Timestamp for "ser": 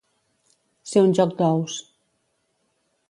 0.91-1.03